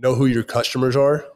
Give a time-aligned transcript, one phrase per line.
[0.00, 1.26] know who your customers are.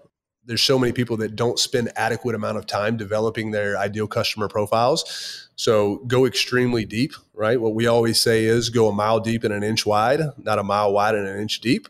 [0.44, 4.48] There's so many people that don't spend adequate amount of time developing their ideal customer
[4.48, 5.48] profiles.
[5.56, 7.60] So go extremely deep, right?
[7.60, 10.62] What we always say is go a mile deep and an inch wide, not a
[10.62, 11.88] mile wide and an inch deep.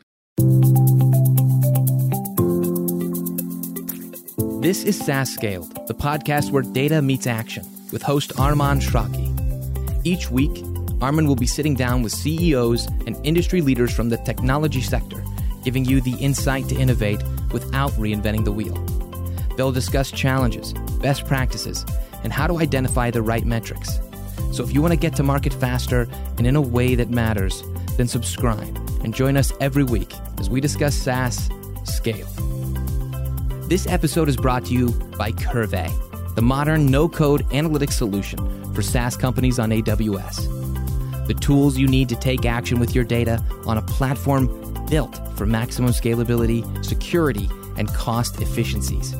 [4.61, 9.29] This is SaaS Scaled, the podcast where data meets action with host Arman Eshraghi.
[10.05, 10.53] Each week,
[10.99, 15.23] Arman will be sitting down with CEOs and industry leaders from the technology sector,
[15.63, 18.75] giving you the insight to innovate without reinventing the wheel.
[19.55, 21.85] They'll discuss challenges, best practices,
[22.23, 23.99] and how to identify the right metrics.
[24.51, 27.63] So if you want to get to market faster and in a way that matters,
[27.97, 31.49] then subscribe and join us every week as we discuss SaaS
[31.83, 32.27] scale.
[33.67, 35.91] This episode is brought to you by Qrvey,
[36.35, 41.27] the modern no code analytics solution for SaaS companies on AWS.
[41.27, 44.47] The tools you need to take action with your data on a platform
[44.89, 49.15] built for maximum scalability, security, and cost efficiencies.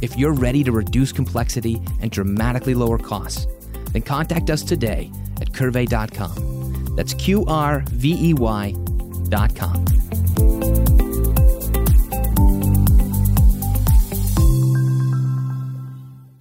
[0.00, 3.46] If you're ready to reduce complexity and dramatically lower costs,
[3.92, 6.94] then contact us today at qrvey.com.
[6.96, 9.84] That's Q R V E Y.com.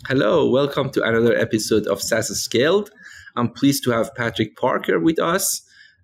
[0.08, 2.92] Hello, welcome to another episode of SaaS Scaled.
[3.38, 5.62] I'm pleased to have Patrick Parker with us.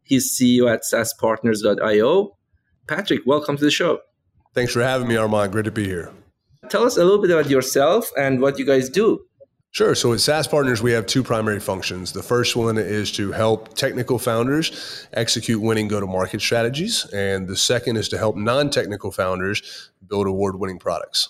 [0.07, 2.37] He's CEO at SaaSpartners.io.
[2.87, 3.99] Patrick, welcome to the show.
[4.53, 5.51] Thanks for having me, Arman.
[5.51, 6.11] Great to be here.
[6.69, 9.21] Tell us a little bit about yourself and what you guys do.
[9.71, 9.93] Sure.
[9.93, 12.13] So at SaaS Partners, we have two primary functions.
[12.13, 17.05] The first one is to help technical founders execute winning go to market strategies.
[17.13, 21.29] And the second is to help non technical founders build award winning products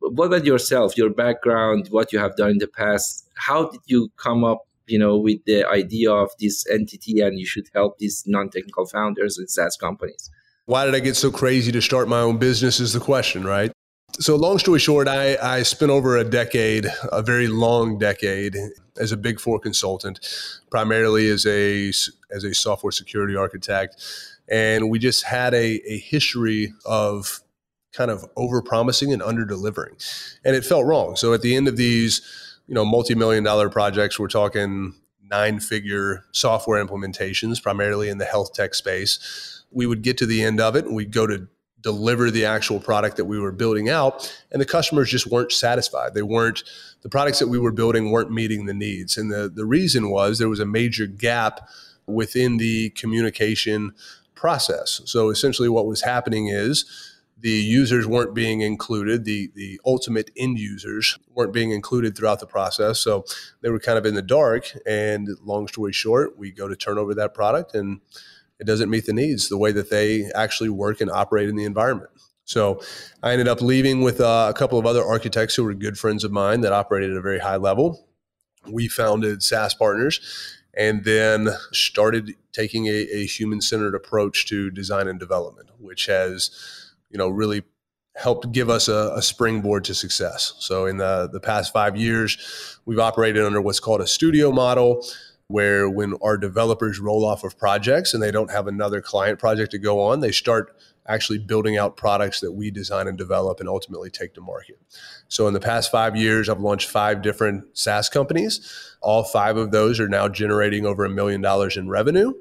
[0.00, 4.08] what about yourself your background what you have done in the past how did you
[4.16, 8.24] come up you know with the idea of this entity and you should help these
[8.26, 10.30] non-technical founders and saas companies
[10.66, 13.72] why did i get so crazy to start my own business is the question right
[14.18, 18.56] so long story short i, I spent over a decade a very long decade
[18.98, 20.20] as a big four consultant
[20.70, 21.88] primarily as a
[22.30, 24.02] as a software security architect
[24.48, 27.40] and we just had a, a history of
[27.92, 29.96] kind of over promising and under delivering.
[30.44, 31.16] And it felt wrong.
[31.16, 32.20] So at the end of these,
[32.66, 34.94] you know, multi-million dollar projects, we're talking
[35.30, 39.62] nine figure software implementations, primarily in the health tech space.
[39.70, 41.48] We would get to the end of it and we'd go to
[41.80, 46.14] deliver the actual product that we were building out and the customers just weren't satisfied.
[46.14, 46.64] They weren't
[47.02, 49.16] the products that we were building weren't meeting the needs.
[49.16, 51.68] And the, the reason was there was a major gap
[52.06, 53.92] within the communication
[54.34, 55.00] process.
[55.04, 56.84] So essentially what was happening is
[57.38, 62.46] the users weren't being included the the ultimate end users weren't being included throughout the
[62.46, 62.98] process.
[62.98, 63.24] So
[63.60, 66.98] they were kind of in the dark and long story short we go to turn
[66.98, 68.00] over that product and
[68.58, 71.64] it doesn't meet the needs the way that they actually work and operate in the
[71.64, 72.10] environment.
[72.44, 72.80] So
[73.22, 76.24] i ended up leaving with uh, a couple of other architects who were good friends
[76.24, 78.08] of mine that operated at a very high level.
[78.66, 80.20] We founded saas partners
[80.74, 87.18] and then started taking a, a human-centered approach to design and development which has you
[87.18, 87.62] know, really
[88.16, 90.54] helped give us a, a, springboard to success.
[90.58, 95.04] So in the, the past five years, we've operated under what's called a studio model,
[95.48, 99.70] where when our developers roll off of projects and they don't have another client project
[99.72, 100.74] to go on, they start
[101.08, 104.80] actually building out products that we design and develop and ultimately take to market.
[105.28, 108.96] So in the past five years, I've launched five different SaaS companies.
[109.02, 112.32] All five of those are now generating over a million dollars in revenue.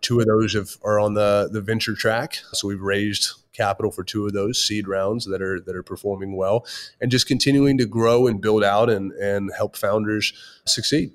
[0.00, 2.40] Two of those have, are on the, the venture track.
[2.52, 6.36] So we've raised capital for two of those seed rounds that are that are performing
[6.36, 6.64] well,
[7.00, 10.32] and just continuing to grow and build out and and help founders
[10.64, 11.10] succeed.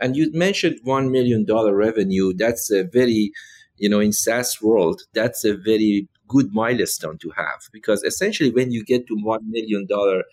[0.00, 2.34] And you mentioned one million dollar revenue.
[2.34, 3.32] That's a very,
[3.76, 8.72] you know, in SaaS world, that's a very good milestone to have because essentially when
[8.72, 10.24] you get to one million dollar,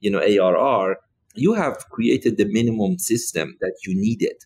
[0.00, 0.96] you know, ARR,
[1.34, 4.44] you have created the minimum system that you needed.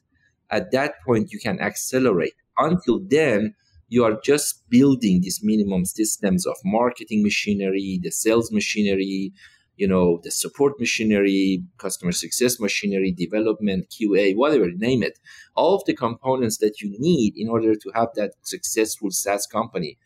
[0.50, 2.34] At that point, you can accelerate.
[2.58, 3.54] Until then,
[3.88, 9.32] you are just building these minimum systems of marketing machinery, the sales machinery,
[9.76, 15.18] you know, the support machinery, customer success machinery, development, QA, whatever, name it.
[15.54, 19.98] All of the components that you need in order to have that successful SaaS company.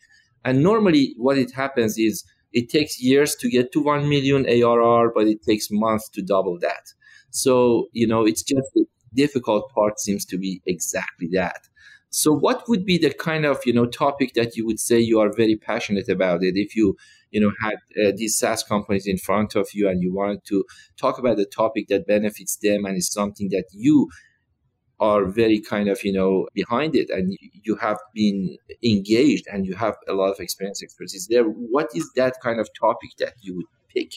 [0.43, 5.11] And normally what it happens is it takes years to get to 1 million ARR,
[5.13, 6.93] but it takes months to double that.
[7.29, 11.67] So, you know, it's just the difficult part seems to be exactly that.
[12.11, 15.19] So, what would be the kind of you know topic that you would say you
[15.19, 16.55] are very passionate about it?
[16.57, 16.97] If you
[17.31, 20.65] you know had uh, these SaaS companies in front of you and you wanted to
[20.97, 24.09] talk about the topic that benefits them and is something that you
[24.99, 29.73] are very kind of you know behind it and you have been engaged and you
[29.75, 33.55] have a lot of experience expertise there what is that kind of topic that you
[33.55, 34.11] would pick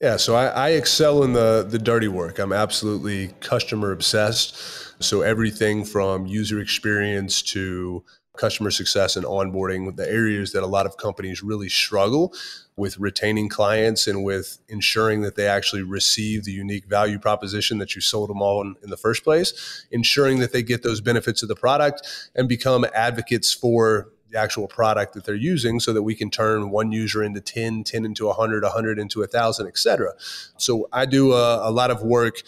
[0.00, 2.38] yeah so I, I excel in the the dirty work.
[2.38, 4.56] I'm absolutely customer obsessed.
[5.02, 8.04] So everything from user experience to
[8.36, 12.32] customer success and onboarding, the areas that a lot of companies really struggle
[12.76, 17.94] with retaining clients and with ensuring that they actually receive the unique value proposition that
[17.94, 21.48] you sold them on in the first place, ensuring that they get those benefits of
[21.48, 26.14] the product and become advocates for the actual product that they're using so that we
[26.14, 30.12] can turn one user into 10, 10 into 100, 100 into 1,000, et cetera.
[30.56, 32.42] So I do a, a lot of work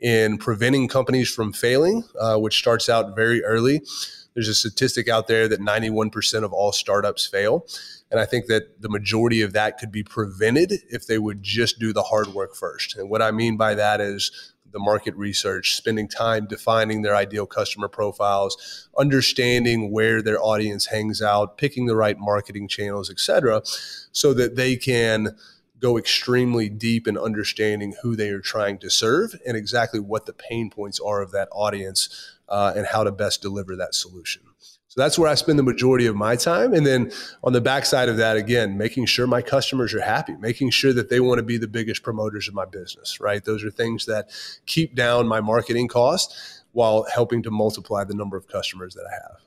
[0.00, 3.82] in preventing companies from failing, uh, which starts out very early.
[4.34, 7.66] There's a statistic out there that 91% of all startups fail.
[8.10, 11.78] And I think that the majority of that could be prevented if they would just
[11.78, 12.96] do the hard work first.
[12.96, 17.46] And what I mean by that is the market research, spending time defining their ideal
[17.46, 23.62] customer profiles, understanding where their audience hangs out, picking the right marketing channels, et cetera,
[24.12, 25.36] so that they can
[25.78, 30.32] go extremely deep in understanding who they are trying to serve and exactly what the
[30.32, 34.42] pain points are of that audience uh, and how to best deliver that solution.
[34.96, 36.72] So that's where I spend the majority of my time.
[36.72, 37.12] And then
[37.44, 41.10] on the backside of that, again, making sure my customers are happy, making sure that
[41.10, 43.44] they want to be the biggest promoters of my business, right?
[43.44, 44.30] Those are things that
[44.64, 46.34] keep down my marketing cost
[46.72, 49.42] while helping to multiply the number of customers that I have.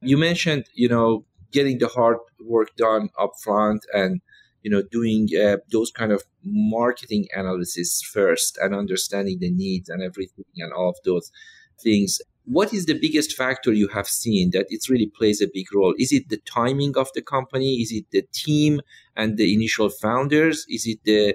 [0.00, 4.22] You mentioned, you know, getting the hard work done up front and
[4.62, 10.02] you know doing uh, those kind of marketing analysis first and understanding the needs and
[10.02, 11.30] everything and all of those
[11.78, 15.66] things what is the biggest factor you have seen that it really plays a big
[15.74, 15.94] role?
[15.98, 17.74] Is it the timing of the company?
[17.82, 18.80] Is it the team
[19.16, 20.64] and the initial founders?
[20.68, 21.34] Is it the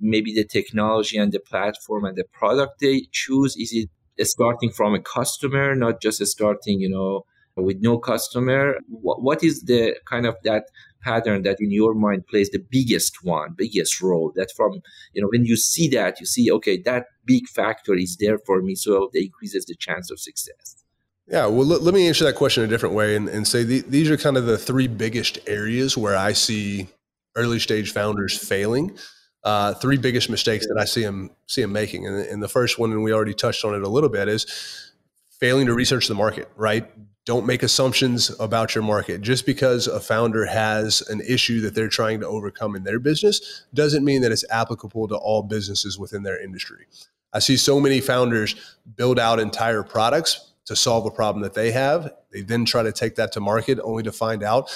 [0.00, 3.56] maybe the technology and the platform and the product they choose?
[3.56, 3.72] Is
[4.16, 7.24] it starting from a customer not just starting you know
[7.56, 8.76] with no customer?
[8.88, 10.66] What, what is the kind of that
[11.04, 14.32] pattern that in your mind plays the biggest one, biggest role.
[14.36, 14.80] That from,
[15.12, 18.62] you know, when you see that, you see, okay, that big factor is there for
[18.62, 18.74] me.
[18.74, 20.82] So it increases the chance of success.
[21.26, 23.80] Yeah, well, let, let me answer that question a different way and, and say the,
[23.82, 26.88] these are kind of the three biggest areas where I see
[27.34, 28.96] early stage founders failing.
[29.42, 32.78] Uh, three biggest mistakes that I see them see them making, and, and the first
[32.78, 34.92] one, and we already touched on it a little bit, is
[35.38, 36.48] failing to research the market.
[36.56, 36.90] Right,
[37.24, 39.22] don't make assumptions about your market.
[39.22, 43.64] Just because a founder has an issue that they're trying to overcome in their business
[43.72, 46.86] doesn't mean that it's applicable to all businesses within their industry.
[47.32, 48.54] I see so many founders
[48.96, 52.12] build out entire products to solve a problem that they have.
[52.30, 54.70] They then try to take that to market only to find out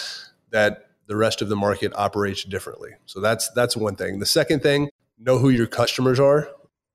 [0.51, 2.91] that the rest of the market operates differently.
[3.07, 4.19] So that's that's one thing.
[4.19, 6.51] The second thing, know who your customers are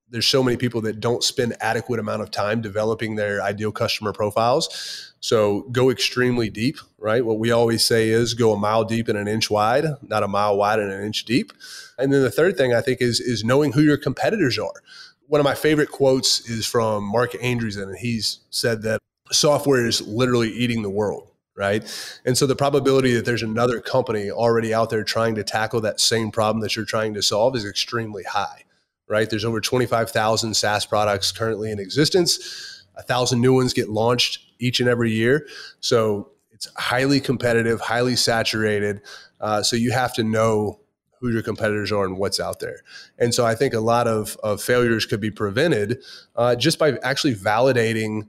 [0.09, 4.13] there's so many people that don't spend adequate amount of time developing their ideal customer
[4.13, 5.13] profiles.
[5.19, 7.25] So go extremely deep, right?
[7.25, 10.27] What we always say is go a mile deep and an inch wide, not a
[10.27, 11.51] mile wide and an inch deep.
[11.97, 14.83] And then the third thing I think is is knowing who your competitors are.
[15.27, 18.99] One of my favorite quotes is from Marc Andreessen, and he's said that
[19.31, 21.83] software is literally eating the world right?
[22.25, 25.99] And so the probability that there's another company already out there trying to tackle that
[25.99, 28.63] same problem that you're trying to solve is extremely high
[29.07, 29.29] right?
[29.29, 32.83] There's over 25,000 SaaS products currently in existence.
[32.95, 35.47] A thousand new ones get launched each and every year.
[35.79, 39.01] So it's highly competitive, highly saturated.
[39.41, 40.79] Uh, so you have to know
[41.19, 42.81] who your competitors are and what's out there.
[43.17, 46.03] And so I think a lot of, of failures could be prevented
[46.35, 48.27] uh, just by actually validating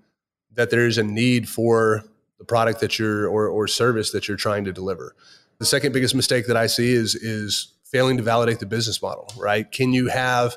[0.53, 2.05] that there's a need for
[2.39, 5.17] the product that you're or, or service that you're trying to deliver.
[5.59, 9.33] The second biggest mistake that I see is is failing to validate the business model,
[9.37, 9.71] right?
[9.71, 10.57] Can you have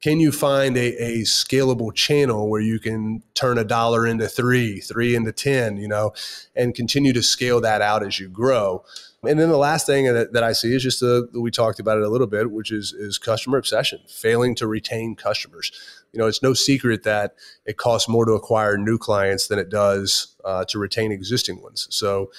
[0.00, 4.78] can you find a, a scalable channel where you can turn a dollar into three,
[4.78, 6.12] three into 10, you know,
[6.54, 8.84] and continue to scale that out as you grow?
[9.24, 11.98] And then the last thing that, that I see is just the, we talked about
[11.98, 15.72] it a little bit, which is, is customer obsession, failing to retain customers.
[16.12, 17.34] You know, it's no secret that
[17.66, 21.88] it costs more to acquire new clients than it does uh, to retain existing ones.
[21.90, 22.30] So,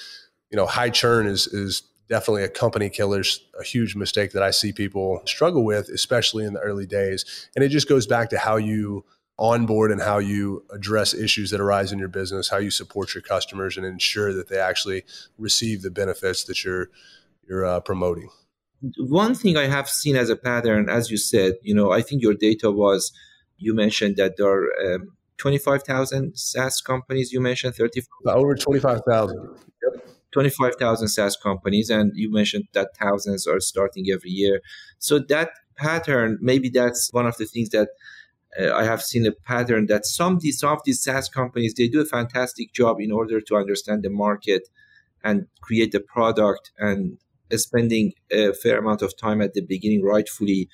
[0.50, 4.50] you know, high churn is, is definitely a company killer's a huge mistake that I
[4.50, 7.48] see people struggle with, especially in the early days.
[7.54, 9.04] And it just goes back to how you
[9.38, 13.22] onboard and how you address issues that arise in your business, how you support your
[13.22, 15.04] customers, and ensure that they actually
[15.38, 16.90] receive the benefits that you're
[17.48, 18.28] you're uh, promoting.
[18.98, 22.22] One thing I have seen as a pattern, as you said, you know, I think
[22.22, 23.12] your data was
[23.56, 27.32] you mentioned that there are um, 25,000 SaaS companies.
[27.32, 29.58] You mentioned 30 over 25,000.
[29.82, 30.09] Yep.
[30.32, 34.60] 25,000 SaaS companies, and you mentioned that thousands are starting every year.
[34.98, 37.88] So that pattern, maybe that's one of the things that
[38.60, 41.74] uh, I have seen a pattern that some of, these, some of these SaaS companies
[41.74, 44.68] they do a fantastic job in order to understand the market
[45.22, 47.18] and create the product and
[47.52, 50.68] spending a fair amount of time at the beginning, rightfully,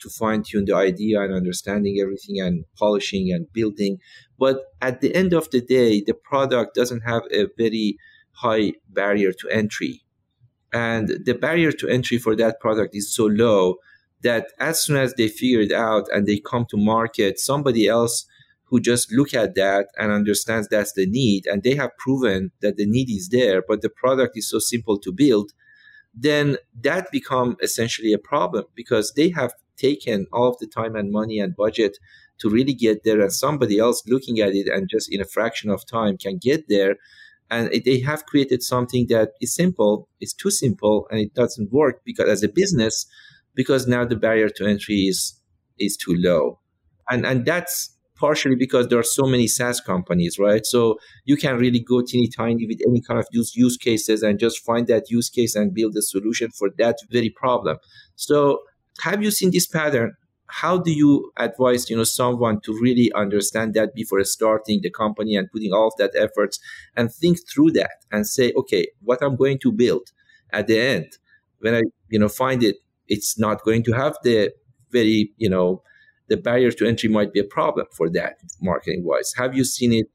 [0.00, 3.98] to fine tune the idea and understanding everything and polishing and building.
[4.38, 7.96] But at the end of the day, the product doesn't have a very
[8.32, 10.02] high barrier to entry.
[10.72, 13.76] And the barrier to entry for that product is so low
[14.22, 18.26] that as soon as they figure it out and they come to market, somebody else
[18.64, 22.76] who just look at that and understands that's the need and they have proven that
[22.76, 25.52] the need is there, but the product is so simple to build,
[26.14, 31.10] then that become essentially a problem because they have taken all of the time and
[31.10, 31.98] money and budget
[32.38, 35.70] to really get there and somebody else looking at it and just in a fraction
[35.70, 36.96] of time can get there
[37.50, 42.00] and they have created something that is simple it's too simple and it doesn't work
[42.04, 43.06] because as a business
[43.54, 45.38] because now the barrier to entry is
[45.78, 46.58] is too low
[47.10, 50.64] and and that's partially because there are so many SaaS companies, right?
[50.64, 54.38] So you can really go teeny tiny with any kind of use use cases and
[54.38, 57.78] just find that use case and build a solution for that very problem.
[58.14, 58.60] So
[59.00, 60.12] have you seen this pattern?
[60.52, 65.34] How do you advise, you know, someone to really understand that before starting the company
[65.34, 66.58] and putting all of that efforts
[66.94, 70.12] and think through that and say, okay, what I'm going to build
[70.50, 71.16] at the end,
[71.60, 72.76] when I, you know, find it,
[73.08, 74.52] it's not going to have the
[74.90, 75.82] very, you know,
[76.28, 79.32] the barrier to entry might be a problem for that marketing wise.
[79.36, 80.06] Have you seen it?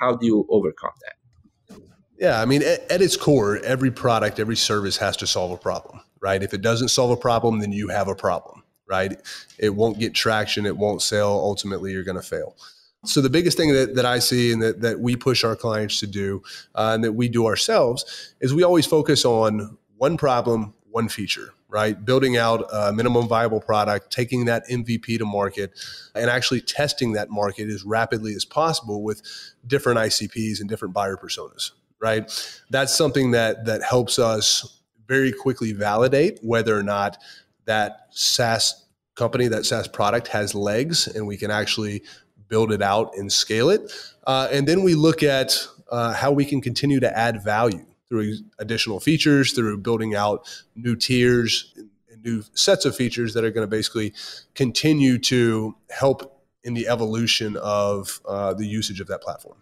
[0.00, 1.80] How do you overcome that?
[2.18, 5.56] Yeah, I mean, at, at, its core, every product, every service has to solve a
[5.56, 6.42] problem, right?
[6.42, 9.20] If it doesn't solve a problem, then you have a problem, right?
[9.58, 11.32] It won't get traction, it won't sell.
[11.32, 12.56] Ultimately, you're going to fail.
[13.04, 16.00] So the biggest thing that, that I see and that, that we push our clients
[16.00, 16.42] to do
[16.74, 21.52] uh, and that we do ourselves is we always focus on one problem, one feature,
[21.68, 22.04] right?
[22.04, 25.78] Building out a minimum viable product, taking that MVP to market,
[26.14, 29.22] and actually testing that market as rapidly as possible with
[29.66, 32.30] different ICPs and different buyer personas, right?
[32.70, 37.18] That's something that that helps us very quickly validate whether or not
[37.66, 42.02] that SaaS company, that SaaS product has legs, and we can actually
[42.48, 43.92] build it out and scale it.
[44.26, 48.36] Uh, and then we look at uh, how we can continue to add value through
[48.58, 51.74] additional features, through building out new tiers
[52.10, 54.12] and new sets of features that are going to basically
[54.54, 59.56] continue to help in the evolution of uh, the usage of that platform.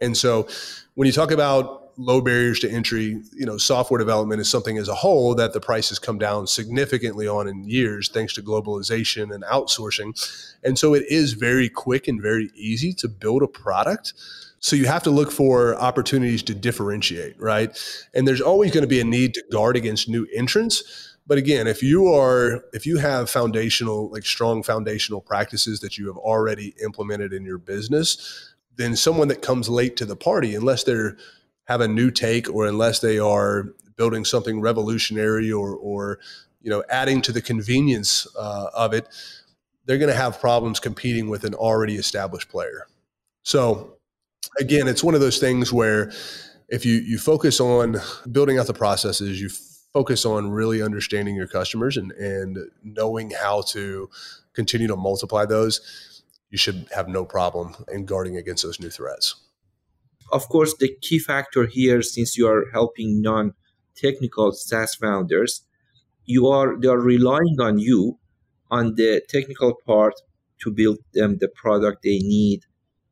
[0.00, 0.48] And so
[0.94, 4.88] when you talk about low barriers to entry, you know, software development is something as
[4.88, 9.34] a whole that the price has come down significantly on in years thanks to globalization
[9.34, 10.14] and outsourcing.
[10.64, 14.14] And so it is very quick and very easy to build a product
[14.60, 17.76] so you have to look for opportunities to differentiate, right?
[18.14, 21.16] And there's always going to be a need to guard against new entrants.
[21.26, 26.06] But again, if you are if you have foundational like strong foundational practices that you
[26.08, 30.84] have already implemented in your business, then someone that comes late to the party unless
[30.84, 31.16] they're
[31.70, 36.18] have a new take or unless they are building something revolutionary or or
[36.60, 39.06] you know adding to the convenience uh, of it,
[39.86, 42.88] they're going to have problems competing with an already established player.
[43.44, 43.98] So
[44.58, 46.10] again, it's one of those things where
[46.68, 47.96] if you you focus on
[48.32, 49.48] building out the processes, you
[49.92, 54.10] focus on really understanding your customers and and knowing how to
[54.54, 59.36] continue to multiply those, you should have no problem in guarding against those new threats.
[60.32, 65.62] Of course, the key factor here, since you are helping non-technical SaaS founders,
[66.26, 68.18] you are they are relying on you
[68.70, 70.14] on the technical part
[70.60, 72.62] to build them the product they need.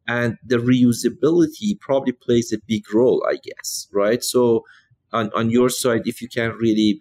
[0.06, 4.22] And the reusability probably plays a big role i guess right?
[4.25, 4.64] So
[5.12, 6.98] on, on your side if you can really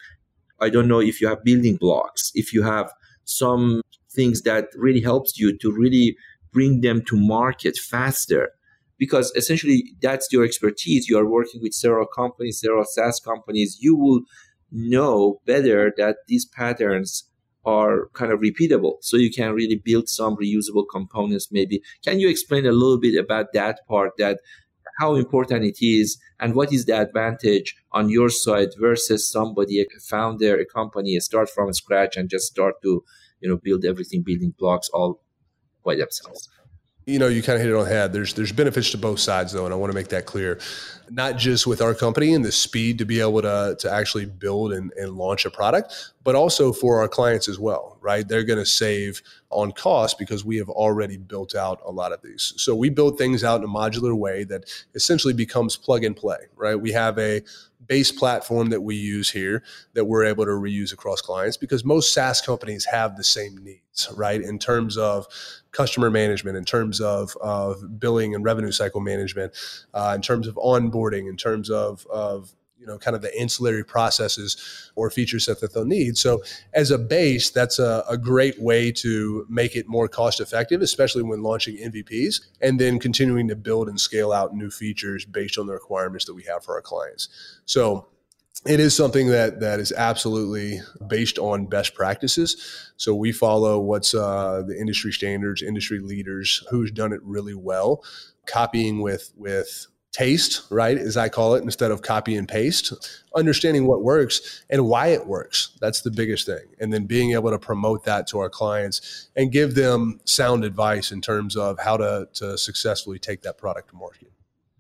[0.60, 2.92] i don't know if you have building blocks if you have
[3.26, 3.82] some
[4.12, 6.18] things that really helps you to really
[6.54, 8.52] bring them to market faster
[8.98, 13.96] because essentially that's your expertise you are working with several companies several saas companies you
[13.96, 14.22] will
[14.72, 17.30] know better that these patterns
[17.66, 18.94] are kind of repeatable.
[19.02, 21.82] So you can really build some reusable components maybe.
[22.04, 24.40] Can you explain a little bit about that part that
[25.00, 29.86] how important it is and what is the advantage on your side versus somebody a
[30.10, 33.04] founder a company start from scratch and just start to
[33.42, 35.22] you know build everything building blocks all
[35.86, 36.50] by themselves
[37.08, 38.12] you know, you kind of hit it on the head.
[38.12, 40.60] There's there's benefits to both sides though, and I want to make that clear.
[41.10, 44.74] Not just with our company and the speed to be able to to actually build
[44.74, 48.28] and, and launch a product, but also for our clients as well, right?
[48.28, 52.22] They're going to save on cost because we have already built out a lot of
[52.22, 52.54] these.
[52.58, 56.40] So we build things out in a modular way that essentially becomes plug and play,
[56.58, 56.76] right?
[56.76, 57.44] We have a
[57.88, 62.14] base platform that we use here that we're able to reuse across clients because most
[62.14, 64.42] SaaS companies have the same needs, right?
[64.42, 65.28] In terms of
[65.72, 69.54] customer management, in terms of, of billing and revenue cycle management,
[69.94, 72.54] uh, in terms of onboarding, in terms of, of
[72.88, 76.42] you know kind of the ancillary processes or feature set that they'll need so
[76.74, 81.24] as a base that's a, a, great way to make it more cost effective especially
[81.24, 85.68] when launching mvps and then continuing to build and scale out new features based on
[85.68, 87.28] the requirements that we have for our clients
[87.66, 88.08] so
[88.66, 92.92] it is something that that is absolutely based on best practices.
[92.98, 98.04] So we follow what's uh, the industry standards, industry leaders, who's done it really well,
[98.48, 102.92] copying with with taste, right, as I call it, instead of copy and paste,
[103.36, 105.78] understanding what works and why it works.
[105.80, 106.66] That's the biggest thing.
[106.80, 111.12] And then being able to promote that to our clients and give them sound advice
[111.12, 114.32] in terms of how to, to successfully take that product to market.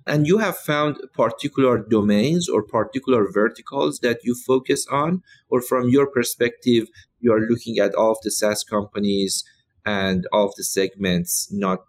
[0.07, 5.89] And you have found particular domains or particular verticals that you focus on, or from
[5.89, 6.87] your perspective,
[7.19, 9.43] you are looking at all of the SaaS companies
[9.85, 11.79] and all of the segments, not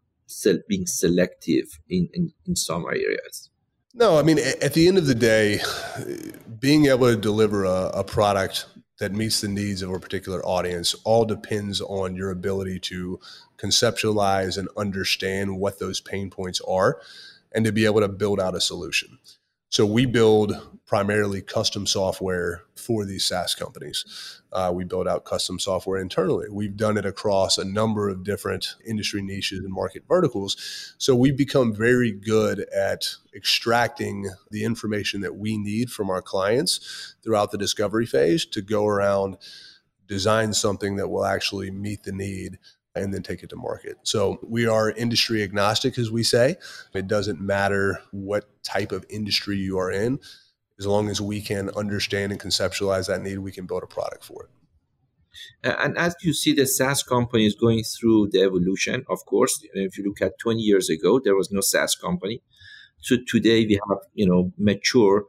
[0.69, 3.51] being selective in, in, in some areas?
[3.95, 5.61] No, I mean, at the end of the day,
[6.61, 8.67] being able to deliver a, a product
[8.99, 13.19] that meets the needs of a particular audience all depends on your ability to
[13.57, 17.01] conceptualize and understand what those pain points are
[17.53, 19.19] and to be able to build out a solution.
[19.71, 24.41] So we build primarily custom software for these SaaS companies.
[24.51, 26.49] Uh, we build out custom software internally.
[26.51, 30.95] We've done it across a number of different industry niches and market verticals.
[30.97, 33.05] So we've become very good at
[33.37, 38.87] extracting the information that we need from our clients throughout the discovery phase to go
[38.87, 39.37] around
[40.07, 42.59] design something that will actually meet the need
[42.95, 43.99] and then take it to market.
[44.05, 46.57] So we are industry agnostic, as we say.
[46.95, 50.19] It doesn't matter what type of industry you are in.
[50.79, 54.25] As long as we can understand and conceptualize that need, we can build a product
[54.25, 54.51] for it.
[55.63, 60.05] And as you see the SaaS companies going through the evolution, of course, if you
[60.05, 62.43] look at 20 years ago, there was no SaaS company.
[63.01, 65.27] So today we have, you know, mature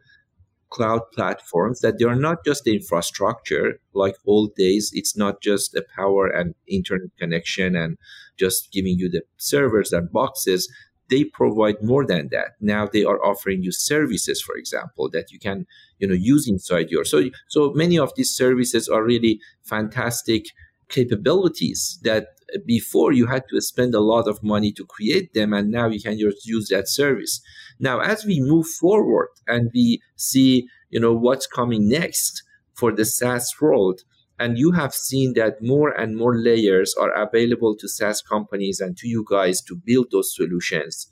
[0.69, 5.71] cloud platforms that they are not just the infrastructure like old days it's not just
[5.71, 7.97] the power and internet connection and
[8.37, 10.71] just giving you the servers and boxes
[11.09, 12.55] they provide more than that.
[12.59, 15.65] Now they are offering you services for example that you can
[15.99, 20.45] you know use inside your so so many of these services are really fantastic
[20.89, 22.27] capabilities that
[22.65, 26.01] before you had to spend a lot of money to create them and now you
[26.01, 27.41] can just use that service.
[27.79, 32.43] Now as we move forward and we see you know what's coming next
[32.73, 34.01] for the SaaS world
[34.39, 38.97] and you have seen that more and more layers are available to SaaS companies and
[38.97, 41.07] to you guys to build those solutions.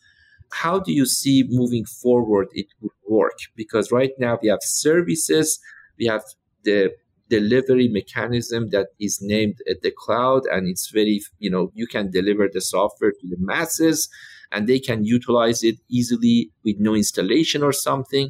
[0.51, 3.37] How do you see moving forward it would work?
[3.55, 5.59] Because right now we have services
[5.97, 6.23] we have
[6.63, 6.91] the
[7.29, 12.09] delivery mechanism that is named at the cloud and it's very you know you can
[12.09, 14.07] deliver the software to the masses
[14.51, 18.29] and they can utilize it easily with no installation or something.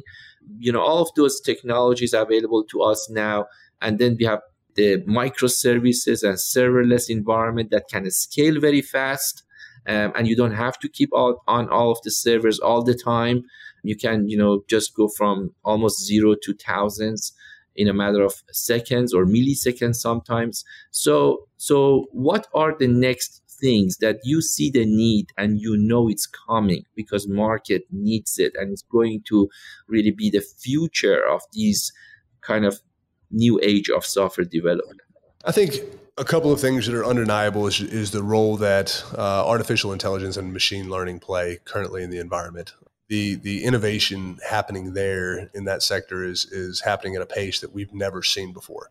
[0.58, 3.46] You know all of those technologies are available to us now.
[3.80, 4.40] And then we have
[4.78, 9.42] the microservices and serverless environment that can scale very fast
[9.86, 12.94] um, and you don't have to keep all, on all of the servers all the
[12.94, 13.44] time
[13.82, 17.32] you can you know just go from almost zero to thousands
[17.78, 20.64] in a matter of seconds or milliseconds sometimes.
[20.90, 26.08] So, so what are the next things that you see the need and you know
[26.08, 29.48] it's coming because market needs it and it's going to
[29.88, 31.92] really be the future of these
[32.40, 32.80] kind of
[33.30, 35.00] new age of software development?
[35.44, 35.76] I think
[36.16, 40.36] a couple of things that are undeniable is, is the role that uh, artificial intelligence
[40.36, 42.72] and machine learning play currently in the environment
[43.08, 47.72] the the innovation happening there in that sector is is happening at a pace that
[47.72, 48.90] we've never seen before.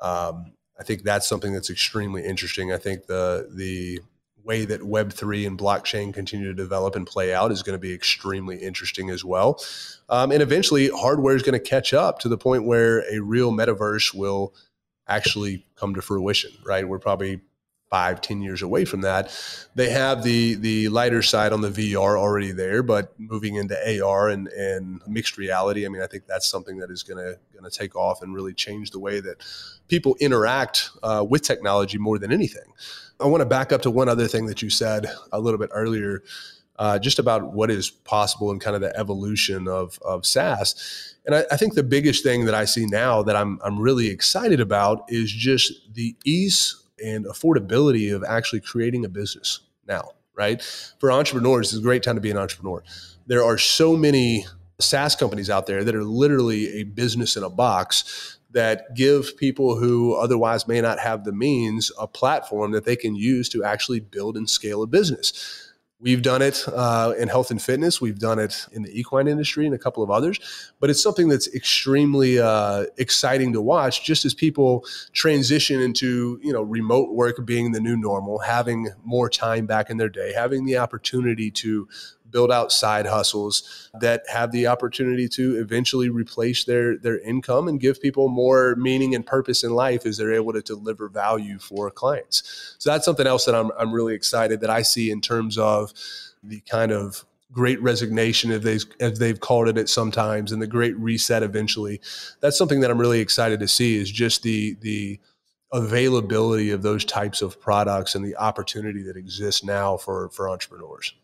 [0.00, 2.72] Um, I think that's something that's extremely interesting.
[2.72, 4.00] I think the the
[4.46, 7.80] way that Web three and blockchain continue to develop and play out is going to
[7.80, 9.60] be extremely interesting as well.
[10.08, 13.52] Um, and eventually, hardware is going to catch up to the point where a real
[13.52, 14.54] metaverse will
[15.08, 16.52] actually come to fruition.
[16.64, 16.88] Right?
[16.88, 17.40] We're probably
[17.90, 19.32] five, ten years away from that.
[19.74, 24.28] They have the the lighter side on the VR already there, but moving into AR
[24.28, 27.94] and, and mixed reality, I mean, I think that's something that is gonna gonna take
[27.94, 29.42] off and really change the way that
[29.88, 32.72] people interact uh, with technology more than anything.
[33.20, 35.70] I want to back up to one other thing that you said a little bit
[35.72, 36.22] earlier.
[36.78, 41.14] uh, just about what is possible and kind of the evolution of, of SaaS.
[41.24, 44.08] And I, I, think the biggest thing that I see now that I'm, I'm really
[44.08, 50.62] excited about is just the ease and affordability of actually creating a business now, right?
[50.98, 52.82] For entrepreneurs, it's a great time to be an entrepreneur.
[53.26, 54.46] There are so many
[54.78, 59.76] SaaS companies out there that are literally a business in a box that give people
[59.76, 64.00] who otherwise may not have the means a platform that they can use to actually
[64.00, 65.65] build and scale a business.
[65.98, 68.02] We've done it uh, in health and fitness.
[68.02, 70.38] We've done it in the equine industry and a couple of others.
[70.78, 76.52] But it's something that's extremely uh, exciting to watch, just as people transition into you
[76.52, 80.66] know remote work being the new normal, having more time back in their day, having
[80.66, 81.88] the opportunity to
[82.30, 87.80] build out side hustles that have the opportunity to eventually replace their their income and
[87.80, 91.90] give people more meaning and purpose in life as they're able to deliver value for
[91.90, 92.74] clients.
[92.78, 95.92] So that's something else that I'm I'm really excited that I see in terms of
[96.42, 100.66] the kind of great resignation if they've, as they've called it at sometimes and the
[100.66, 102.00] great reset eventually
[102.40, 105.18] that's something that i'm really excited to see is just the the
[105.72, 111.14] availability of those types of products and the opportunity that exists now for for entrepreneurs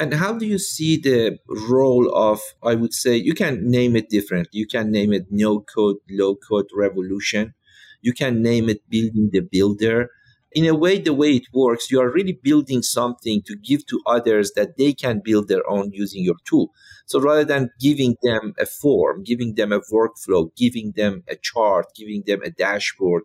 [0.00, 4.08] and how do you see the role of, I would say, you can name it
[4.08, 4.48] different.
[4.50, 7.52] You can name it no code, low code revolution.
[8.00, 10.08] You can name it building the builder.
[10.52, 14.00] In a way, the way it works, you are really building something to give to
[14.06, 16.72] others that they can build their own using your tool.
[17.04, 21.86] So rather than giving them a form, giving them a workflow, giving them a chart,
[21.94, 23.24] giving them a dashboard,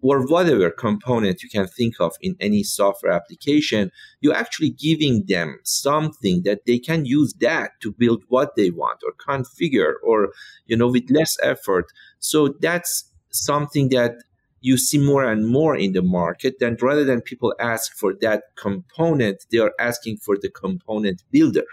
[0.00, 5.58] or whatever component you can think of in any software application, you're actually giving them
[5.64, 10.32] something that they can use that to build what they want or configure or,
[10.66, 11.86] you know, with less effort.
[12.20, 14.14] So that's something that
[14.60, 16.58] you see more and more in the market.
[16.58, 21.66] Then rather than people ask for that component, they are asking for the component builder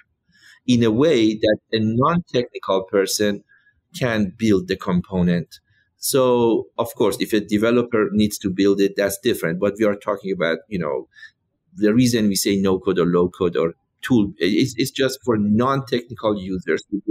[0.67, 3.43] in a way that a non-technical person
[3.95, 5.59] can build the component
[6.05, 9.59] so, of course, if a developer needs to build it, that's different.
[9.59, 11.07] But we are talking about, you know,
[11.73, 15.35] the reason we say no code or low code or tool, it's, it's just for
[15.35, 17.01] non technical users to.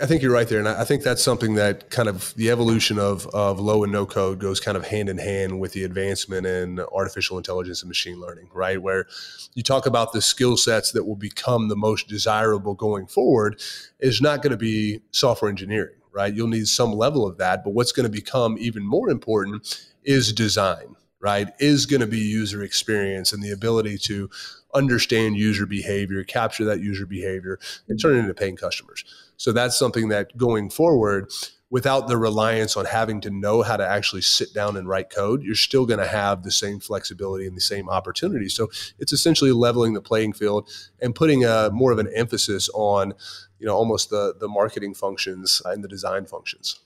[0.00, 0.58] I think you're right there.
[0.58, 4.06] And I think that's something that kind of the evolution of, of low and no
[4.06, 8.18] code goes kind of hand in hand with the advancement in artificial intelligence and machine
[8.18, 8.82] learning, right?
[8.82, 9.06] Where
[9.54, 13.62] you talk about the skill sets that will become the most desirable going forward
[14.00, 16.32] is not going to be software engineering, right?
[16.32, 17.64] You'll need some level of that.
[17.64, 21.48] But what's going to become even more important is design, right?
[21.58, 24.30] Is going to be user experience and the ability to
[24.74, 29.04] understand user behavior, capture that user behavior, and turn it into paying customers.
[29.36, 31.30] So that's something that going forward,
[31.70, 35.42] without the reliance on having to know how to actually sit down and write code,
[35.42, 38.48] you're still going to have the same flexibility and the same opportunity.
[38.48, 40.68] So it's essentially leveling the playing field
[41.00, 43.14] and putting a more of an emphasis on
[43.64, 46.78] you know almost the the marketing functions and the design functions.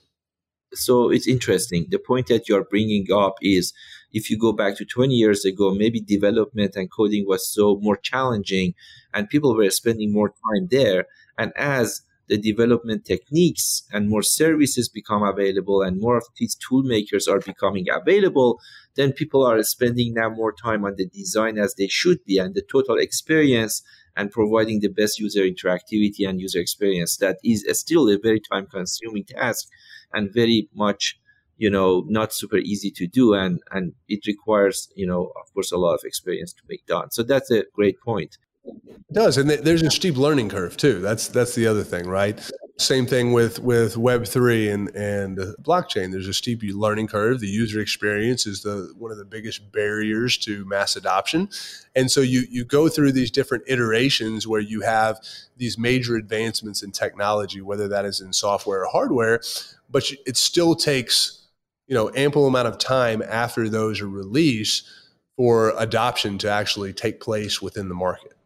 [0.73, 1.87] So it's interesting.
[1.89, 3.73] The point that you're bringing up is
[4.13, 7.97] if you go back to 20 years ago maybe development and coding was so more
[7.97, 8.75] challenging
[9.13, 11.07] and people were spending more time there.
[11.37, 16.83] And as the development techniques and more services become available and more of these tool
[16.83, 18.59] makers are becoming available
[18.95, 22.53] then people are spending now more time on the design as they should be and
[22.53, 23.81] the total experience
[24.15, 28.65] and providing the best user interactivity and user experience that is still a very time
[28.65, 29.67] consuming task
[30.13, 31.19] and very much
[31.57, 35.71] you know not super easy to do and and it requires you know of course
[35.71, 39.49] a lot of experience to make done so that's a great point it does, and
[39.49, 40.99] there's a steep learning curve too.
[40.99, 42.39] That's that's the other thing, right?
[42.79, 46.13] Same thing with with Web three and and blockchain.
[46.13, 47.41] There's a steep learning curve.
[47.41, 51.49] The user experience is the one of the biggest barriers to mass adoption,
[51.93, 55.19] and so you you go through these different iterations where you have
[55.57, 59.41] these major advancements in technology, whether that is in software or hardware,
[59.89, 61.47] but it still takes
[61.85, 64.87] you know ample amount of time after those are released
[65.35, 68.38] for adoption to actually take place within the market.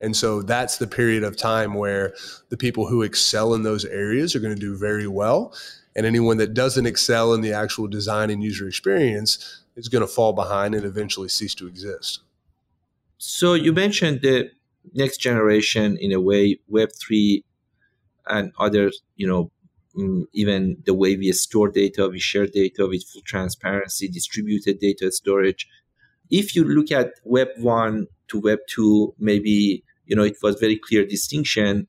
[0.00, 2.14] And so that's the period of time where
[2.48, 5.54] the people who excel in those areas are going to do very well.
[5.94, 10.06] And anyone that doesn't excel in the actual design and user experience is going to
[10.06, 12.20] fall behind and eventually cease to exist.
[13.18, 14.50] So you mentioned the
[14.94, 17.42] next generation in a way, Web3
[18.26, 19.50] and other, you know,
[19.94, 25.10] mm, even the way we store data, we share data with full transparency, distributed data
[25.12, 25.68] storage.
[26.30, 30.76] If you look at Web 1 to Web 2, maybe you know, it was very
[30.76, 31.86] clear distinction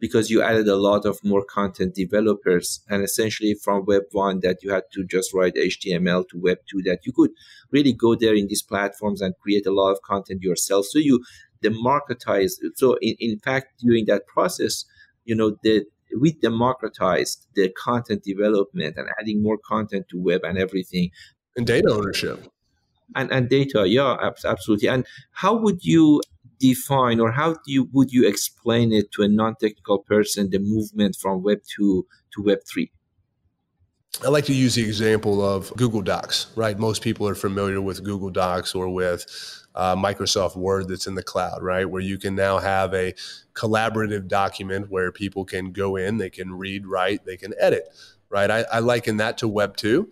[0.00, 4.58] because you added a lot of more content developers and essentially from web 1 that
[4.62, 7.30] you had to just write html to web 2 that you could
[7.70, 10.86] really go there in these platforms and create a lot of content yourself.
[10.86, 11.22] So you
[11.62, 12.58] democratize.
[12.74, 14.84] So in, in fact, during that process,
[15.24, 15.84] you know, the
[16.18, 21.10] we democratized the content development and adding more content to web and everything.
[21.56, 22.48] And data ownership.
[23.14, 24.88] And and data yeah absolutely.
[24.88, 26.20] And how would you
[26.60, 31.16] define or how do you would you explain it to a non-technical person the movement
[31.16, 32.90] from web 2 to web 3
[34.24, 36.78] I like to use the example of Google Docs, right?
[36.78, 39.24] Most people are familiar with Google Docs or with
[39.74, 41.88] uh, Microsoft Word that's in the cloud, right?
[41.88, 43.14] Where you can now have a
[43.54, 47.88] collaborative document where people can go in, they can read, write, they can edit,
[48.28, 48.50] right?
[48.50, 50.10] I, I liken that to Web 2.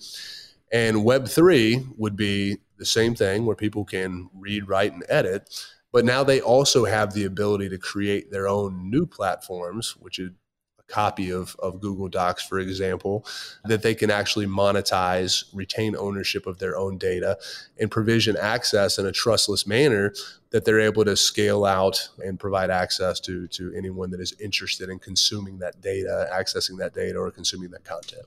[0.72, 5.54] And Web 3 would be the same thing where people can read, write, and edit.
[5.92, 10.30] But now they also have the ability to create their own new platforms, which is
[10.78, 13.24] a copy of, of Google Docs, for example,
[13.64, 17.38] that they can actually monetize, retain ownership of their own data,
[17.80, 20.12] and provision access in a trustless manner
[20.50, 24.90] that they're able to scale out and provide access to, to anyone that is interested
[24.90, 28.26] in consuming that data, accessing that data, or consuming that content.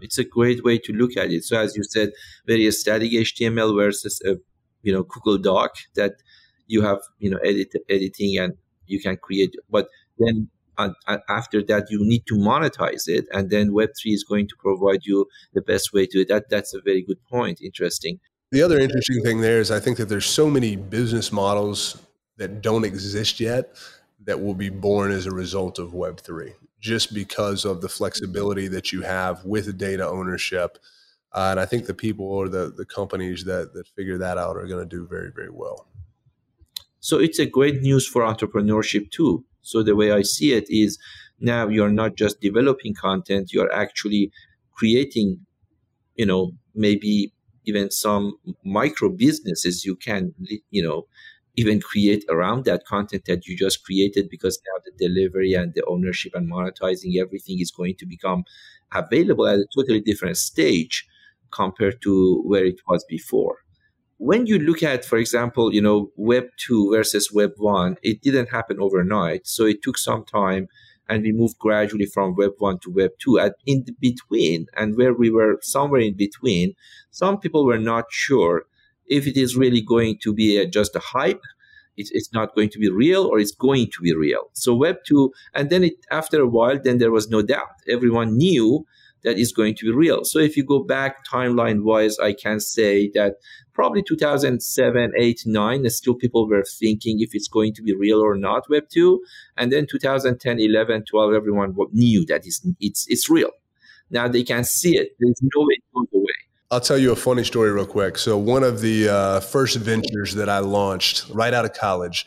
[0.00, 1.44] It's a great way to look at it.
[1.44, 2.12] So, as you said,
[2.46, 4.36] very static HTML versus a
[4.82, 6.14] you know Google Doc that
[6.70, 8.54] you have you know edit editing and
[8.86, 10.94] you can create, but then and,
[11.28, 15.26] after that you need to monetize it and then web3 is going to provide you
[15.52, 16.48] the best way to that.
[16.48, 17.60] That's a very good point.
[17.60, 18.20] Interesting.
[18.52, 22.02] The other interesting thing there is i think that there's so many business models
[22.36, 23.76] that don't exist yet
[24.24, 28.90] that will be born as a result of web3 just because of the flexibility that
[28.92, 30.78] you have with data ownership.
[31.32, 34.56] Uh, and i think the people or the, the companies that, that figure that out
[34.56, 35.86] are going to do very very well
[37.00, 39.44] so it's a great news for entrepreneurship too.
[39.62, 40.98] So the way I see it is
[41.40, 44.30] now you're not just developing content, you're actually
[44.72, 45.40] creating,
[46.16, 47.32] you know, maybe
[47.64, 48.34] even some
[48.64, 50.34] micro businesses you can,
[50.70, 51.06] you know,
[51.56, 55.84] even create around that content that you just created because now the delivery and the
[55.86, 58.44] ownership and monetizing everything is going to become
[58.92, 61.06] available at a totally different stage
[61.50, 63.58] compared to where it was before
[64.20, 68.50] when you look at, for example, you know, Web 2 versus Web 1, it didn't
[68.50, 69.46] happen overnight.
[69.46, 70.68] So it took some time
[71.08, 73.38] and we moved gradually from Web 1 to Web 2.
[73.38, 76.74] At in between, and where we were somewhere in between,
[77.10, 78.64] some people were not sure
[79.06, 81.42] if it is really going to be just a hype,
[81.96, 84.50] it's, it's not going to be real, or it's going to be real.
[84.52, 87.72] So Web 2, and then it, after a while, then there was no doubt.
[87.88, 88.84] Everyone knew
[89.24, 90.24] that is going to be real.
[90.24, 93.36] So if you go back timeline wise, I can say that
[93.72, 98.36] probably 2007, 8, 9, still people were thinking if it's going to be real or
[98.36, 99.22] not, Web 2.
[99.56, 103.50] And then 2010, 11, 12, everyone knew that it's, it's, it's real.
[104.10, 105.10] Now they can see it.
[105.18, 106.26] There's no way goes away.
[106.72, 108.16] I'll tell you a funny story real quick.
[108.16, 112.26] So one of the uh, first ventures that I launched right out of college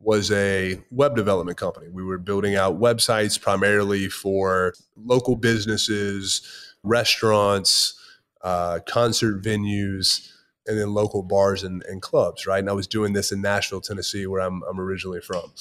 [0.00, 1.88] was a web development company.
[1.88, 8.00] We were building out websites primarily for local businesses, restaurants,
[8.42, 10.30] uh, concert venues,
[10.66, 12.58] and then local bars and, and, clubs, right?
[12.58, 15.52] And I was doing this in Nashville, Tennessee, where I'm, I'm originally from.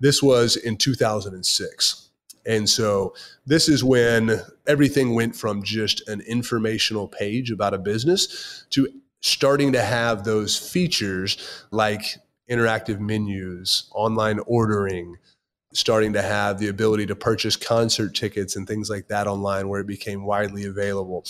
[0.00, 2.08] This was in 2006.
[2.44, 3.14] And so
[3.46, 8.88] this is when everything went from just an informational page about a business to
[9.20, 12.04] starting to have those features like
[12.50, 15.16] interactive menus, online ordering,
[15.72, 19.80] starting to have the ability to purchase concert tickets and things like that online where
[19.80, 21.24] it became widely available.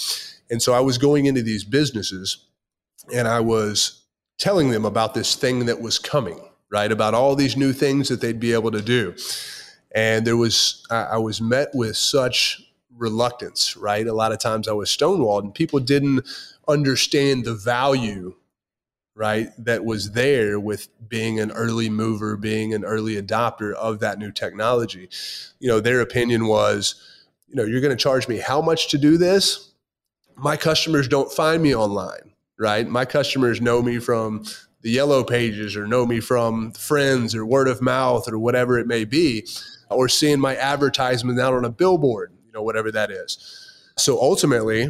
[0.50, 2.46] And so I was going into these businesses
[3.12, 4.04] and I was
[4.38, 6.92] telling them about this thing that was coming, right?
[6.92, 9.14] About all these new things that they'd be able to do.
[9.94, 12.62] And there was, I was met with such
[12.96, 14.06] reluctance, right?
[14.06, 16.26] A lot of times I was stonewalled and people didn't
[16.68, 18.34] understand the value
[19.16, 24.18] right that was there with being an early mover being an early adopter of that
[24.18, 25.08] new technology.
[25.58, 26.94] You know their opinion was
[27.48, 29.72] you know you're going to charge me how much to do this?
[30.36, 32.88] My customers don't find me online right?
[32.88, 34.44] My customers know me from
[34.82, 38.86] the yellow pages or know me from friends or word of mouth or whatever it
[38.86, 39.46] may be
[39.90, 43.38] or seeing my advertisement out on a billboard you know whatever that is.
[43.98, 44.88] So ultimately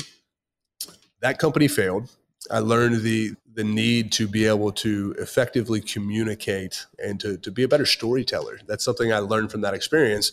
[1.21, 2.11] that company failed.
[2.51, 7.63] I learned the the need to be able to effectively communicate and to, to be
[7.63, 8.61] a better storyteller.
[8.67, 10.31] That's something I learned from that experience.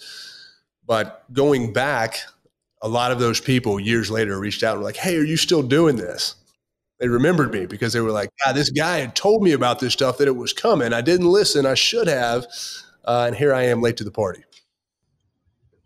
[0.86, 2.19] But going back,
[2.81, 5.38] a lot of those people years later reached out and were like, Hey, are you
[5.38, 6.36] still doing this?
[6.99, 9.91] They remembered me because they were like, "Yeah, this guy had told me about this
[9.91, 10.93] stuff that it was coming.
[10.93, 11.65] I didn't listen.
[11.65, 12.45] I should have.
[13.03, 14.43] Uh, and here I am late to the party.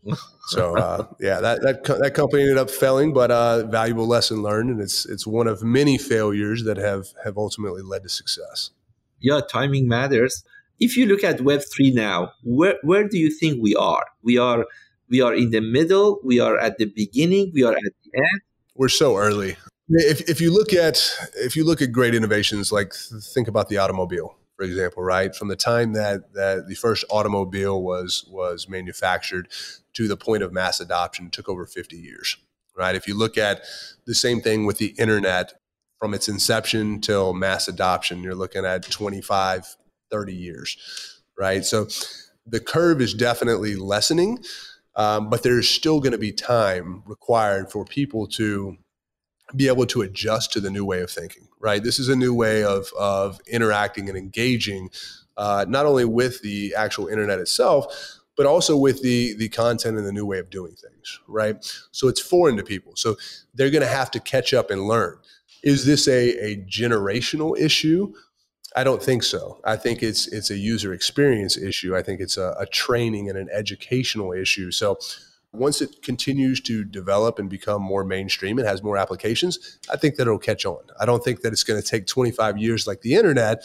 [0.47, 4.69] So uh, yeah, that that that company ended up failing, but uh, valuable lesson learned,
[4.69, 8.71] and it's it's one of many failures that have have ultimately led to success.
[9.19, 10.43] Yeah, timing matters.
[10.79, 14.05] if you look at Web3 now, where, where do you think we are?
[14.21, 14.65] We are
[15.09, 18.41] we are in the middle, we are at the beginning, we are at the end.
[18.75, 19.57] We're so early.
[19.89, 20.97] If, if you look at
[21.35, 25.35] if you look at great innovations, like think about the automobile, for example, right?
[25.35, 29.47] From the time that that the first automobile was was manufactured
[29.93, 32.37] to the point of mass adoption, took over 50 years,
[32.75, 32.95] right?
[32.95, 33.61] If you look at
[34.05, 35.53] the same thing with the internet,
[35.99, 39.77] from its inception till mass adoption, you're looking at 25,
[40.11, 41.63] 30 years, right?
[41.63, 41.87] So
[42.45, 44.43] the curve is definitely lessening,
[44.95, 48.77] um, but there's still going to be time required for people to
[49.55, 51.83] be able to adjust to the new way of thinking, right?
[51.83, 54.89] This is a new way of, of interacting and engaging,
[55.37, 60.05] uh, not only with the actual internet itself, but also with the the content and
[60.05, 61.55] the new way of doing things, right?
[61.91, 62.95] So it's foreign to people.
[62.95, 63.15] So
[63.55, 65.17] they're going to have to catch up and learn.
[65.63, 68.13] Is this a, a generational issue
[68.75, 69.59] I don't think so.
[69.63, 71.95] I think it's it's a user experience issue.
[71.95, 74.69] I think it's a, a training and an educational issue.
[74.71, 74.99] So
[75.57, 80.15] once it continues to develop and become more mainstream and has more applications, I think
[80.15, 80.83] that it'll catch on.
[80.99, 83.63] I don't think that it's going to take 25 years like the internet,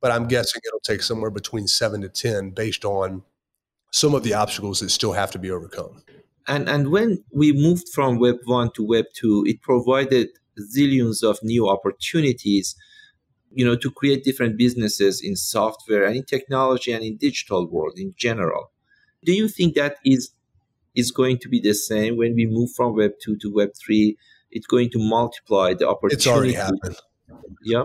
[0.00, 3.22] but I'm guessing it'll take somewhere between seven to 10 based on
[3.92, 6.02] some of the obstacles that still have to be overcome.
[6.46, 11.38] And, and when we moved from Web 1 to Web 2, it provided zillions of
[11.42, 12.76] new opportunities
[13.52, 17.94] you know, to create different businesses in software and in technology and in digital world
[17.96, 18.70] in general.
[19.24, 20.30] Do you think that is
[20.94, 24.16] is going to be the same when we move from Web two to Web three?
[24.50, 26.14] It's going to multiply the opportunity.
[26.16, 26.96] It's already happened.
[27.62, 27.84] Yeah.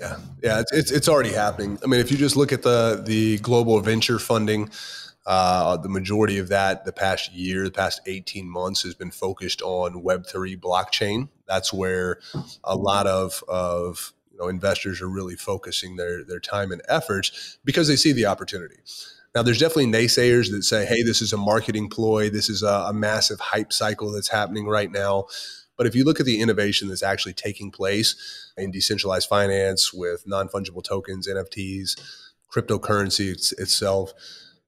[0.00, 1.76] Yeah, yeah, it's, it's, it's already happening.
[1.82, 4.70] I mean, if you just look at the the global venture funding,
[5.26, 9.60] uh, the majority of that the past year, the past eighteen months, has been focused
[9.60, 11.30] on Web three blockchain.
[11.48, 12.20] That's where
[12.62, 17.88] a lot of of know investors are really focusing their their time and efforts because
[17.88, 18.76] they see the opportunity.
[19.34, 22.30] Now, there's definitely naysayers that say, "Hey, this is a marketing ploy.
[22.30, 25.26] This is a, a massive hype cycle that's happening right now."
[25.76, 28.16] But if you look at the innovation that's actually taking place
[28.56, 32.00] in decentralized finance with non fungible tokens, NFTs,
[32.52, 34.12] cryptocurrency it's, itself,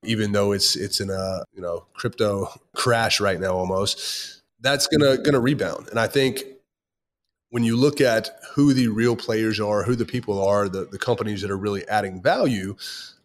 [0.04, 5.18] even though it's it's in a you know crypto crash right now almost, that's gonna
[5.18, 5.88] gonna rebound.
[5.88, 6.44] And I think
[7.50, 10.98] when you look at who the real players are, who the people are, the, the
[10.98, 12.76] companies that are really adding value,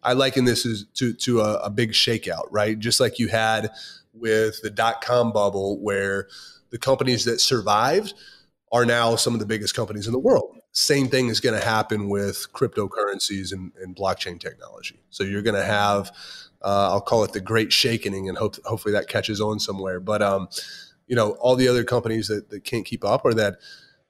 [0.06, 0.62] I liken this
[0.94, 2.78] to, to a, a big shakeout, right?
[2.78, 3.70] Just like you had
[4.14, 6.28] with the dot com bubble, where
[6.70, 8.14] the companies that survived
[8.72, 10.56] are now some of the biggest companies in the world.
[10.72, 15.00] Same thing is going to happen with cryptocurrencies and, and blockchain technology.
[15.10, 16.10] So you're going to have,
[16.62, 20.00] uh, I'll call it the great shakening, and hope, hopefully that catches on somewhere.
[20.00, 20.48] But um,
[21.06, 23.56] you know, all the other companies that, that can't keep up or that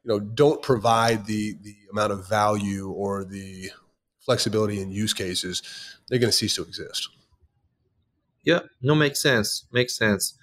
[0.03, 3.71] you know don't provide the the amount of value or the
[4.27, 5.63] flexibility in use cases,
[6.09, 7.09] they're going to cease to exist.
[8.45, 9.67] Yeah, no, makes sense.
[9.73, 10.35] Makes sense.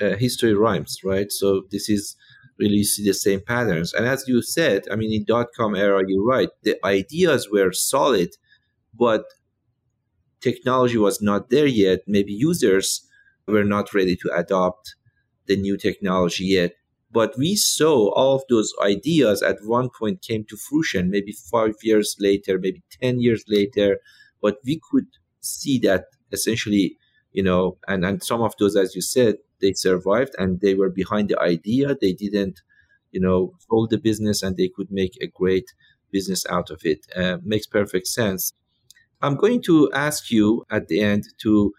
[0.00, 1.30] Uh, history rhymes, right?
[1.32, 2.16] So this is
[2.58, 3.94] really see the same patterns.
[3.94, 6.50] And as you said, I mean, in dot com era, you're right.
[6.62, 8.30] The ideas were solid,
[8.92, 9.24] but
[10.40, 12.00] technology was not there yet.
[12.06, 13.06] Maybe users
[13.46, 14.94] were not ready to adopt
[15.46, 16.72] the new technology yet.
[17.12, 21.74] But we saw all of those ideas at one point came to fruition, maybe five
[21.82, 23.98] years later, maybe 10 years later.
[24.40, 25.06] But we could
[25.40, 26.96] see that essentially,
[27.32, 30.88] you know, and, and some of those, as you said, they survived and they were
[30.90, 31.96] behind the idea.
[32.00, 32.60] They didn't,
[33.10, 35.66] you know, hold the business and they could make a great
[36.12, 37.06] business out of it.
[37.16, 38.52] Uh, makes perfect sense.
[39.22, 41.72] I'm going to ask you at the end to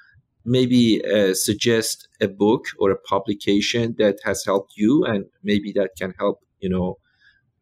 [0.45, 5.91] maybe uh, suggest a book or a publication that has helped you and maybe that
[5.97, 6.97] can help you know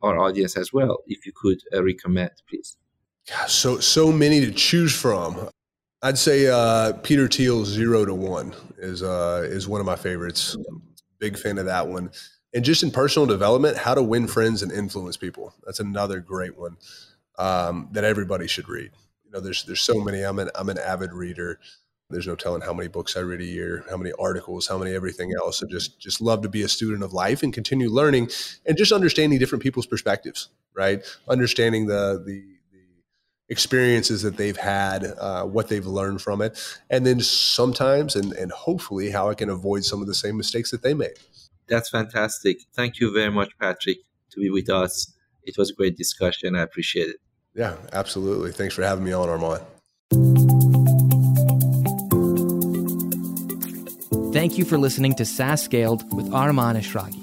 [0.02, 2.78] our audience as well if you could uh, recommend please.
[3.48, 5.50] So so many to choose from.
[6.02, 10.56] I'd say uh, peter thiel's zero to one is uh, is one of my favorites.
[11.20, 12.12] Big fan of that one.
[12.54, 15.54] And just in personal development how to win friends and influence people.
[15.65, 16.78] That's another great one
[17.38, 18.92] um, that everybody should read.
[19.26, 20.22] You know there's there's so many.
[20.24, 21.60] I'm an i'm an avid reader
[22.10, 24.93] there's no telling how many books I read a year, how many articles, how many
[24.93, 25.62] everything else.
[25.63, 28.30] I just just love to be a student of life and continue learning
[28.65, 31.04] and just understanding different people's perspectives, right?
[31.28, 32.84] Understanding the the, the
[33.50, 36.58] experiences that they've had, uh, what they've learned from it,
[36.89, 40.72] and then sometimes and and hopefully how I can avoid some of the same mistakes
[40.72, 41.17] that they made.
[41.67, 42.62] That's fantastic.
[42.74, 44.00] Thank you very much, Patrick,
[44.32, 45.13] to be with us.
[45.43, 46.56] It was a great discussion.
[46.56, 47.17] I appreciate it.
[47.56, 48.52] Yeah, absolutely.
[48.52, 49.63] Thanks for having me on, Arman.
[54.32, 57.19] Thank you for listening to SaaS Scaled with Arman Eshraghi.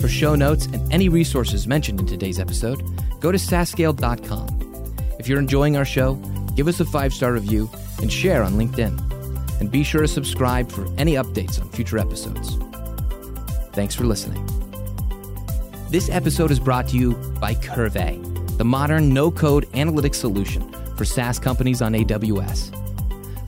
[0.00, 2.82] For show notes and any resources mentioned in today's episode,
[3.20, 4.96] go to saasscaled.com.
[5.18, 6.14] If you're enjoying our show,
[6.54, 7.68] give us a five star review,
[8.00, 9.60] and share on LinkedIn.
[9.60, 12.56] And be sure to subscribe for any updates on future episodes.
[13.74, 14.42] Thanks for listening.
[15.90, 21.04] This episode is brought to you by Qrvey, the modern no code analytics solution for
[21.04, 22.72] SaaS companies on AWS.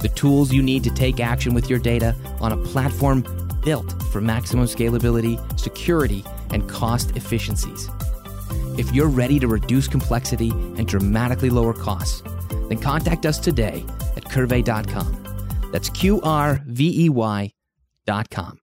[0.01, 3.25] The tools you need to take action with your data on a platform
[3.65, 7.89] built for maximum scalability, security, and cost efficiencies.
[8.79, 12.23] If you're ready to reduce complexity and dramatically lower costs,
[12.69, 13.85] then contact us today
[14.17, 15.25] at qrvey.com.
[15.73, 18.59] That's Q R V E Y.com.